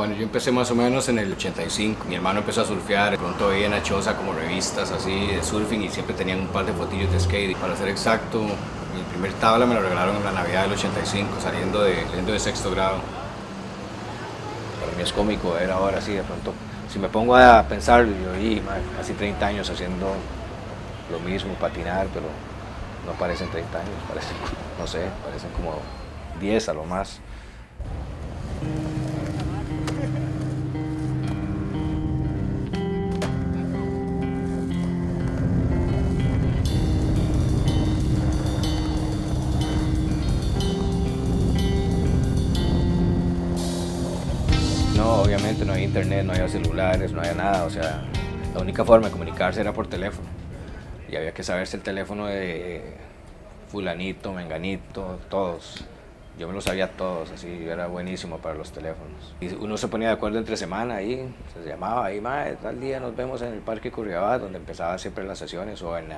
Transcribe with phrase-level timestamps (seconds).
[0.00, 2.06] Bueno, yo empecé más o menos en el 85.
[2.08, 5.42] Mi hermano empezó a surfear, de pronto veía en la choza como revistas así de
[5.42, 7.54] surfing y siempre tenían un par de fotillos de skate.
[7.58, 11.82] Para ser exacto, mi primer tabla me lo regalaron en la Navidad del 85, saliendo
[11.82, 12.96] de, saliendo de sexto grado.
[14.80, 16.54] Para mí es cómico ver ahora así de pronto.
[16.90, 18.62] Si me pongo a pensar, yo vi
[18.96, 20.14] casi 30 años haciendo
[21.12, 22.24] lo mismo, patinar, pero
[23.04, 24.36] no parecen 30 años, parecen,
[24.78, 25.74] no sé, parecen como
[26.40, 27.20] 10 a lo más.
[45.30, 48.02] Obviamente no había internet, no había celulares, no había nada, o sea,
[48.52, 50.28] la única forma de comunicarse era por teléfono.
[51.08, 52.94] Y había que saberse el teléfono de
[53.68, 55.84] fulanito, menganito, todos.
[56.36, 59.36] Yo me lo sabía todos, así, era buenísimo para los teléfonos.
[59.40, 62.98] Y uno se ponía de acuerdo entre semana ahí, se llamaba ahí, mae, tal día
[62.98, 66.08] nos vemos en el Parque Curriabat, donde empezaba siempre las sesiones, o en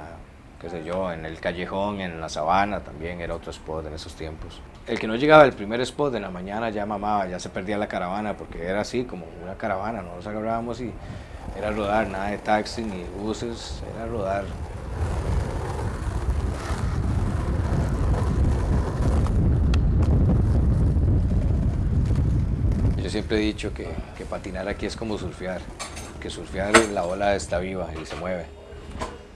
[0.59, 4.15] qué sé yo, en el Callejón, en la Sabana, también era otro spot en esos
[4.15, 4.63] tiempos.
[4.85, 7.79] El que no llegaba al primer spot de la mañana ya mamaba, ya se perdía
[7.79, 10.93] la caravana, porque era así, como una caravana, nos agarrábamos y
[11.57, 14.45] era rodar, nada de taxi ni buses, era rodar.
[23.01, 23.89] Yo siempre he dicho que,
[24.19, 25.61] que, patinar aquí es como surfear,
[26.21, 28.62] que surfear la ola está viva y se mueve.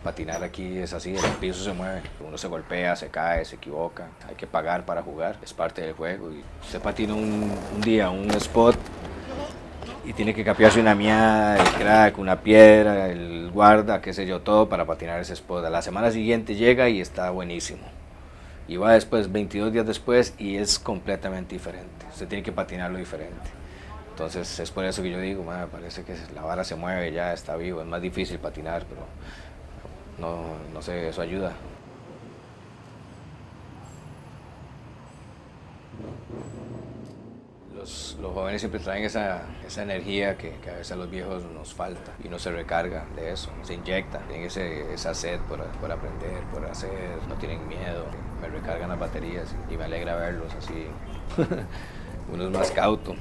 [0.06, 4.06] Patinar aquí es así, el piso se mueve, uno se golpea, se cae, se equivoca,
[4.28, 6.30] hay que pagar para jugar, es parte del juego.
[6.30, 7.50] Y usted patina un,
[7.80, 8.76] día, un spot
[10.04, 14.42] y tiene que capearse una miada, el crack, una piedra, el guarda, qué sé yo,
[14.42, 15.64] todo para patinar ese spot.
[15.64, 17.82] A la semana siguiente llega y está buenísimo.
[18.68, 22.06] Y va después, 22 días después, y es completamente diferente.
[22.12, 23.50] Usted tiene que patinarlo diferente.
[24.10, 27.34] Entonces es por eso que yo digo, me parece que la vara se mueve, ya
[27.34, 27.82] está vivo.
[27.82, 29.02] Es más difícil patinar, pero
[30.18, 31.52] no, no sé, eso ayuda.
[37.74, 41.44] Los, los, jóvenes siempre traen esa, esa energía que, que, a veces a los viejos
[41.44, 45.64] nos falta y no se recarga de eso, se inyecta, tienen ese, esa sed por,
[45.64, 46.90] por, aprender, por hacer,
[47.28, 48.06] no tienen miedo,
[48.40, 50.86] me recargan las baterías y, y me alegra verlos así,
[52.32, 53.14] uno es más cauto.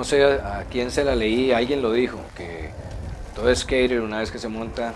[0.00, 2.70] No sé a quién se la leí, alguien lo dijo, que
[3.34, 4.94] todo skater una vez que se monta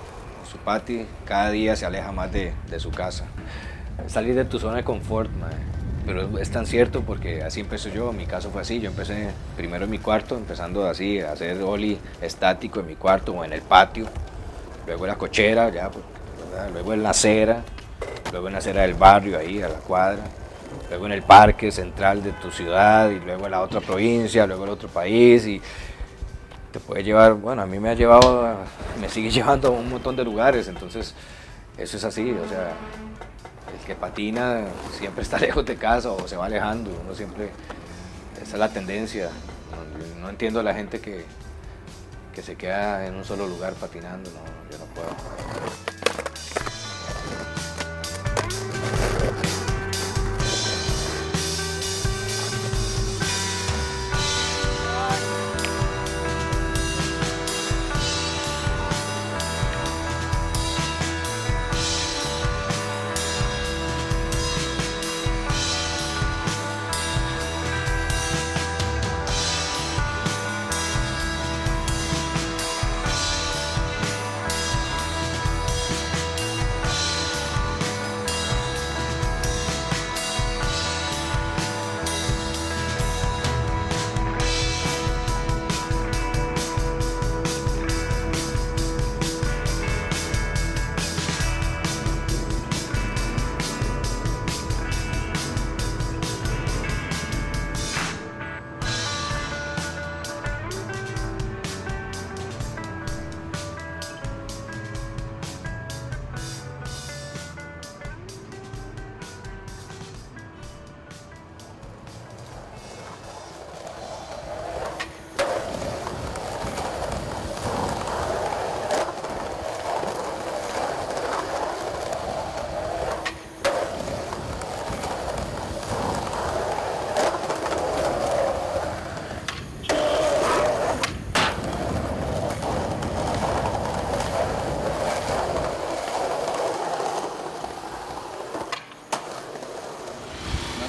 [0.51, 3.27] su patio, cada día se aleja más de, de su casa.
[4.07, 5.59] Salir de tu zona de confort, madre.
[6.07, 9.29] pero es tan cierto porque así empecé yo, mi caso fue así, yo empecé
[9.59, 13.53] primero en mi cuarto, empezando así a hacer oli estático en mi cuarto o en
[13.53, 14.07] el patio,
[14.87, 16.71] luego en la cochera, ya, ¿verdad?
[16.73, 17.63] luego en la acera,
[18.33, 20.23] luego en la acera del barrio, ahí a la cuadra,
[20.89, 24.65] luego en el parque central de tu ciudad y luego en la otra provincia, luego
[24.65, 25.61] en otro país y
[26.73, 28.57] te puede llevar, bueno, a mí me ha llevado,
[29.01, 31.15] me sigue llevando a un montón de lugares, entonces
[31.79, 32.73] eso es así, o sea,
[33.73, 34.65] el que patina
[34.99, 37.51] siempre está lejos de casa o se va alejando, uno siempre,
[38.43, 39.31] esa es la tendencia,
[39.71, 41.25] no, no entiendo a la gente que,
[42.35, 45.94] que se queda en un solo lugar patinando, no, yo no puedo.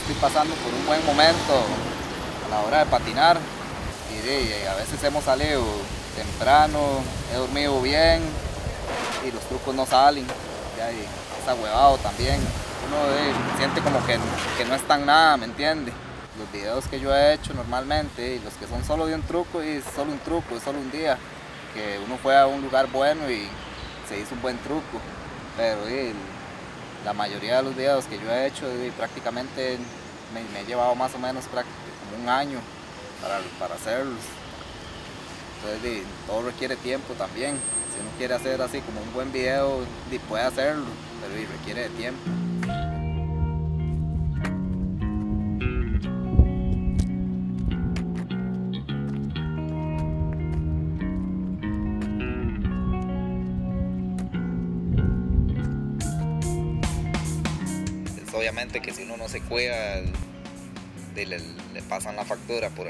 [0.07, 1.65] Estoy pasando por un buen momento
[2.45, 3.39] a la hora de patinar
[4.13, 5.63] y, a veces hemos salido
[6.15, 6.79] temprano,
[7.33, 8.21] he dormido bien
[9.27, 10.27] y los trucos no salen,
[10.77, 11.07] ya, y
[11.39, 12.39] está huevado también.
[12.87, 14.19] Uno siente como que,
[14.59, 15.91] que no es tan nada, ¿me entiende?
[16.37, 19.63] Los videos que yo he hecho normalmente y los que son solo de un truco
[19.63, 21.17] y solo un truco, es solo un día,
[21.73, 23.47] que uno fue a un lugar bueno y
[24.07, 25.01] se hizo un buen truco,
[25.57, 25.87] pero
[27.05, 28.65] la mayoría de los videos que yo he hecho
[28.97, 29.77] prácticamente
[30.33, 32.59] me, he llevado más o menos como un año
[33.21, 34.19] para, para hacerlos.
[35.61, 37.55] Entonces todo requiere tiempo también.
[37.93, 39.85] Si uno quiere hacer así como un buen video,
[40.27, 40.85] puede hacerlo,
[41.21, 42.21] pero requiere de tiempo.
[58.71, 60.01] Que si uno no se cuida,
[61.15, 62.87] le, pasan la factura por,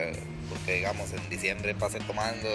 [0.50, 2.48] porque digamos en diciembre pasé tomando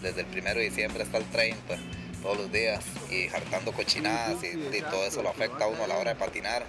[0.00, 1.76] desde el primero de diciembre hasta el 30
[2.22, 5.96] todos los días y hartando cochinadas y, todo eso lo afecta a uno a la
[5.96, 6.66] hora de patinar.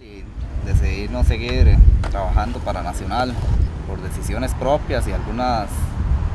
[0.00, 0.22] Y
[0.64, 1.76] decidir seguir
[2.10, 3.32] trabajando para Nacional
[3.86, 5.68] por decisiones propias y algunas,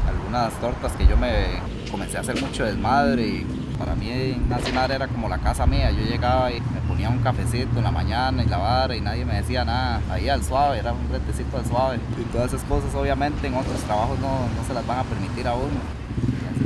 [0.07, 3.47] algunas tortas que yo me comencé a hacer mucho desmadre y
[3.77, 5.91] para mí Nacional era como la casa mía.
[5.91, 9.25] Yo llegaba y me ponía un cafecito en la mañana y la vara y nadie
[9.25, 10.01] me decía nada.
[10.09, 11.99] Ahí al suave, era un retecito al suave.
[12.19, 15.47] Y todas esas cosas obviamente en otros trabajos no, no se las van a permitir
[15.47, 16.01] a uno.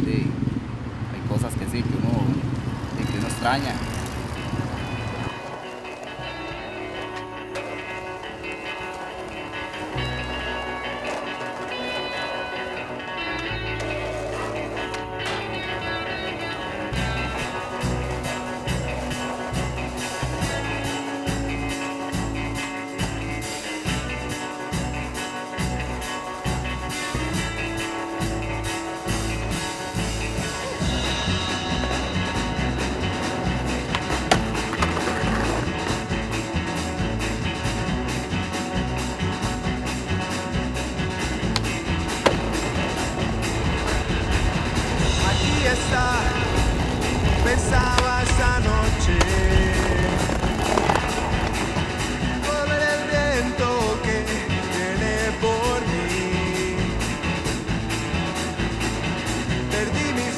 [0.05, 2.19] Hay cosas que sí, que uno,
[3.11, 3.73] que uno extraña.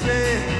[0.07, 0.56] say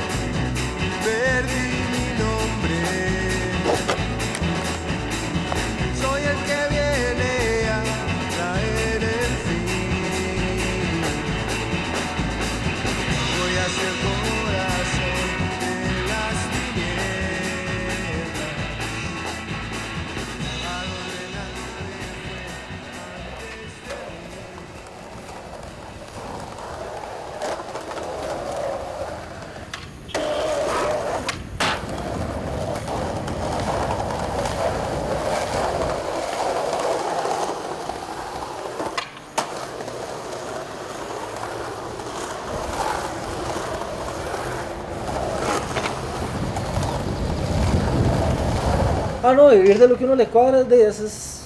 [49.28, 51.42] Ah, no, vivir de lo que uno le cuadra, de eso es,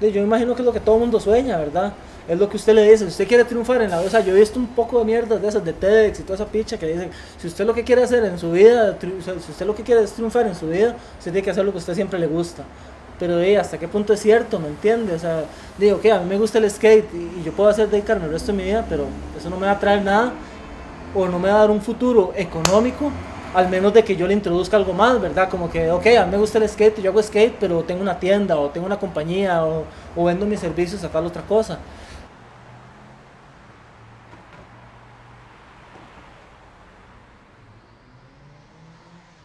[0.00, 1.92] de, yo imagino que es lo que todo mundo sueña, ¿verdad?
[2.26, 4.18] Es lo que usted le dice, si usted quiere triunfar en la vida, o sea,
[4.18, 6.76] yo he visto un poco de mierdas de esas, de TEDx y toda esa picha
[6.76, 7.10] que dicen,
[7.40, 10.14] si usted lo que quiere hacer en su vida, si usted lo que quiere es
[10.14, 12.64] triunfar en su vida, usted tiene que hacer lo que a usted siempre le gusta.
[13.20, 15.14] Pero de hasta qué punto es cierto, ¿me entiende?
[15.14, 15.44] O sea,
[15.78, 18.50] digo que a mí me gusta el skate y, yo puedo hacer dedicarme el resto
[18.50, 19.06] de mi vida, pero
[19.38, 20.32] eso no me va a traer nada
[21.14, 23.12] o no me va a dar un futuro económico
[23.54, 25.48] al menos de que yo le introduzca algo más, ¿verdad?
[25.48, 28.18] Como que, ok, a mí me gusta el skate, yo hago skate, pero tengo una
[28.18, 29.84] tienda o tengo una compañía o,
[30.24, 31.78] vendo mis servicios a tal otra cosa.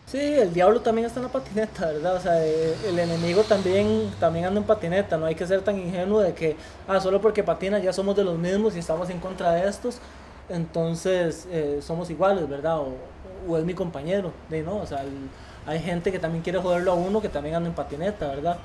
[0.06, 2.16] Sí, el diablo también está en la patineta, ¿verdad?
[2.16, 5.80] O sea, eh, el enemigo también, también anda en patineta, no hay que ser tan
[5.80, 9.20] ingenuo de que, ah, solo porque patina ya somos de los mismos y estamos en
[9.20, 10.00] contra de estos,
[10.50, 12.80] entonces eh, somos iguales, ¿verdad?
[13.48, 15.04] O es mi compañero, de no, o sea,
[15.66, 18.58] hay gente que también quiere joderlo a uno que también anda en patineta, ¿verdad?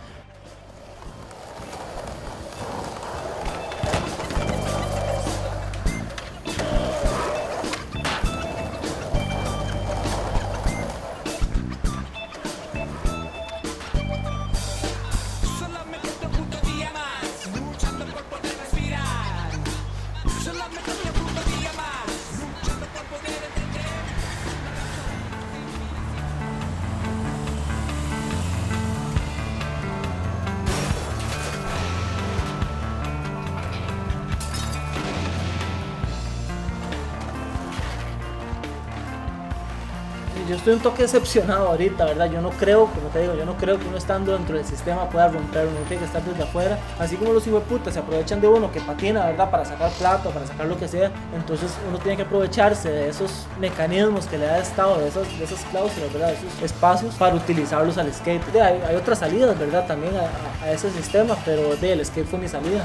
[40.67, 42.29] Estoy un toque decepcionado ahorita, ¿verdad?
[42.29, 45.09] Yo no creo, como te digo, yo no creo que uno estando dentro del sistema
[45.09, 46.77] pueda romper, uno tiene que estar desde afuera.
[46.99, 49.49] Así como los putas se aprovechan de uno que patina, ¿verdad?
[49.49, 51.13] Para sacar plato, para sacar lo que sea.
[51.37, 55.39] Entonces uno tiene que aprovecharse de esos mecanismos que le da el Estado, de esas,
[55.39, 56.29] de esas cláusulas, ¿verdad?
[56.31, 58.43] De esos espacios para utilizarlos al skate.
[58.61, 59.87] hay, otras salidas, ¿verdad?
[59.87, 62.83] También a, a ese sistema, pero de, el skate fue mi salida.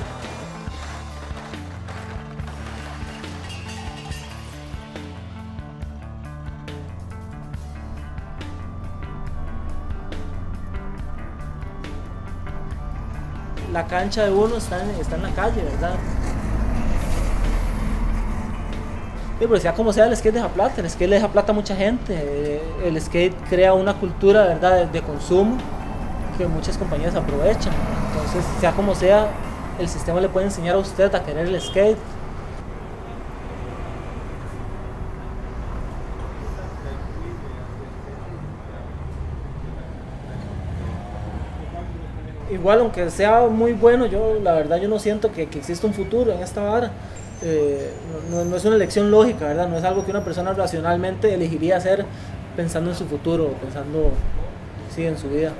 [13.72, 15.96] La cancha de uno está en, está en la calle, ¿verdad?
[19.40, 21.56] Sí, pero sea como sea, el skate deja plata, el skate le deja plata a
[21.56, 25.58] mucha gente, el skate crea una cultura, ¿verdad?, de, consumo
[26.38, 27.74] que muchas compañías aprovechan.
[28.12, 29.30] Entonces, sea como sea,
[29.80, 31.98] el sistema le puede enseñar a usted a querer el skate,
[42.52, 45.94] igual aunque sea muy bueno, yo la verdad yo no siento que, que exista un
[45.94, 46.92] futuro en esta vara.
[47.44, 47.90] Eh,
[48.30, 49.68] no, no, es una elección lógica, ¿verdad?
[49.68, 52.06] No es algo que una persona racionalmente elegiría hacer
[52.56, 54.12] pensando en su futuro, pensando
[54.96, 55.52] sí, en su vida.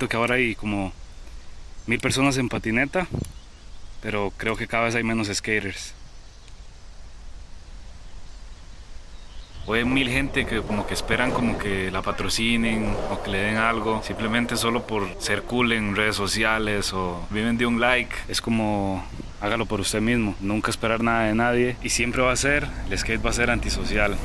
[0.00, 0.94] Siento que ahora hay como
[1.86, 3.06] mil personas en patineta,
[4.00, 5.92] pero creo que cada vez hay menos skaters.
[9.66, 13.40] O hay mil gente que como que esperan como que la patrocinen o que le
[13.40, 18.16] den algo, simplemente solo por ser cool en redes sociales o viven de un like.
[18.26, 19.04] Es como
[19.42, 22.98] hágalo por usted mismo, nunca esperar nada de nadie y siempre va a ser, el
[22.98, 24.16] skate va a ser antisocial.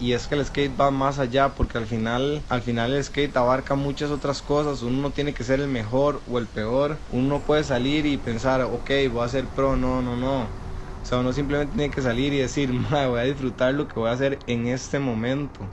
[0.00, 3.36] Y es que el skate va más allá porque al final al final el skate
[3.36, 4.82] abarca muchas otras cosas.
[4.82, 7.02] Uno no tiene que ser el mejor o el peor.
[7.08, 10.44] Uno puede salir y pensar ok voy a ser pro no no no.
[10.44, 10.54] O
[11.02, 14.12] sea uno simplemente tiene que salir y decir voy a disfrutar lo que voy a
[14.12, 15.70] hacer en este momento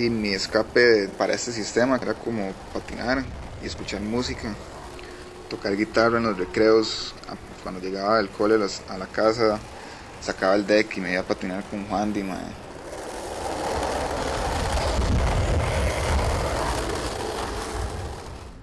[0.00, 3.22] y mi escape para este sistema era como patinar
[3.62, 4.54] y escuchar música,
[5.50, 7.14] tocar guitarra en los recreos,
[7.62, 9.60] cuando llegaba del cole a la casa,
[10.22, 12.22] sacaba el deck y me iba a patinar con Juan Di,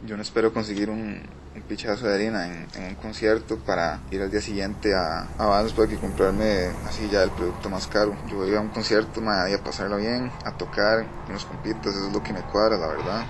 [0.07, 1.21] Yo no espero conseguir un,
[1.53, 5.89] un pichazo de harina en, un concierto para ir al día siguiente a, a para
[5.89, 8.15] que comprarme así ya el producto más caro.
[8.25, 12.07] Yo voy a un concierto, ma, a pasarlo bien, a tocar con los compitas, eso
[12.07, 13.25] es lo que me cuadra, la verdad.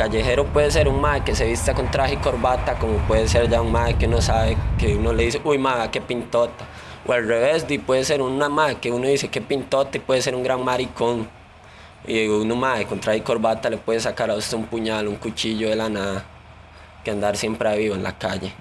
[0.00, 3.50] Callejero puede ser un mae que se vista con traje y corbata, como puede ser
[3.50, 6.64] ya un mae que no sabe, que uno le dice, uy, mae, qué pintota.
[7.06, 10.34] O al revés, puede ser una mae que uno dice, qué pintota, y puede ser
[10.34, 11.28] un gran maricón.
[12.06, 15.16] Y uno mae con traje y corbata le puede sacar a usted un puñal, un
[15.16, 16.24] cuchillo de la nada,
[17.04, 18.54] que andar siempre vivo en la calle.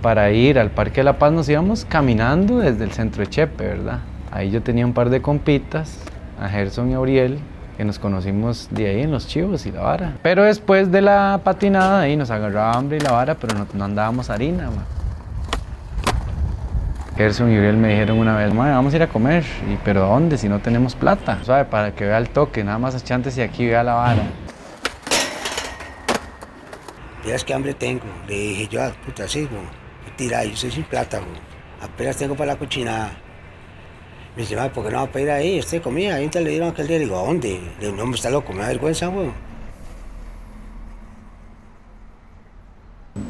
[0.00, 3.64] para ir al Parque de la Paz nos íbamos caminando desde el centro de Chepe,
[3.64, 4.00] ¿verdad?
[4.34, 5.96] Ahí yo tenía un par de compitas,
[6.40, 7.38] a Gerson y a Uriel,
[7.76, 10.14] que nos conocimos de ahí en los chivos y la vara.
[10.22, 14.30] Pero después de la patinada ahí nos agarraba hambre y la vara, pero no, andábamos
[14.30, 14.84] harina, man.
[17.16, 19.44] Gerson y Uriel me dijeron una vez, vamos a ir a comer,
[19.84, 21.38] pero ¿a dónde si no tenemos plata?
[21.44, 21.64] ¿Sabe?
[21.66, 24.22] Para que vea el toque, nada más achantes y aquí vea la vara.
[27.24, 29.48] Miras qué hambre tengo, le dije yo, ah, puta, sí,
[30.16, 31.20] tirar, yo estoy sin plata,
[31.80, 33.12] apenas tengo para la cocina.
[34.36, 35.60] Me dice, ¿por qué no va a pedir ahí?
[35.60, 36.98] Usted comía, ahí te le dieron aquel día.
[36.98, 37.60] Le digo, ¿a dónde?
[37.78, 39.30] Le digo, no, me está loco, me da vergüenza, güey.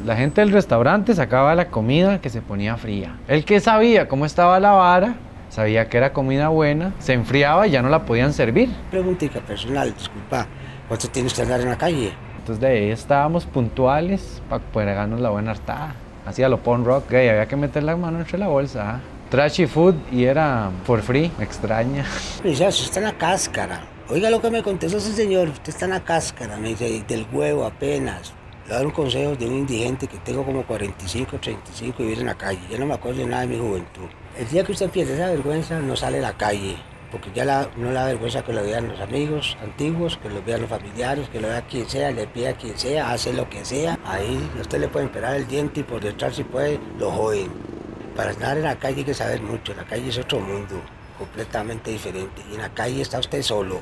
[0.03, 3.17] La gente del restaurante sacaba la comida que se ponía fría.
[3.27, 5.15] El que sabía cómo estaba la vara,
[5.49, 8.69] sabía que era comida buena, se enfriaba y ya no la podían servir.
[8.89, 10.47] Preguntita personal, disculpa,
[10.87, 12.13] ¿cuánto tienes que andar en la calle?
[12.39, 17.09] Entonces de ahí estábamos puntuales para poder ganarnos la buena hartada hacía lo punk rock,
[17.11, 18.95] gay, había que meter la mano entre la bolsa.
[18.95, 18.99] ¿ah?
[19.29, 22.05] Trashy food y era for free, me extraña.
[22.43, 23.87] Usted está en la cáscara.
[24.09, 27.25] Oiga lo que me contestó ese señor, usted está en la cáscara, me dice, del
[27.31, 28.33] huevo apenas.
[28.67, 32.27] Le doy un consejo de un indigente que tengo como 45, 35 y vive en
[32.27, 32.59] la calle.
[32.69, 34.07] Yo no me acuerdo de nada de mi juventud.
[34.37, 36.77] El día que usted pierde esa vergüenza, no sale a la calle
[37.11, 37.45] porque ya
[37.77, 41.29] no le da vergüenza que lo vean los amigos antiguos, que lo vean los familiares,
[41.29, 43.97] que lo vea quien sea, le pida a quien sea, hace lo que sea.
[44.05, 47.74] Ahí usted le puede esperar el diente y por detrás si puede lo joden.
[48.15, 50.81] Para estar en la calle hay que saber mucho, la calle es otro mundo,
[51.17, 52.41] completamente diferente.
[52.49, 53.81] Y en la calle está usted solo.